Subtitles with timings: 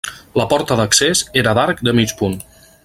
[0.39, 2.37] La porta d'accés era d'arc de mig punt.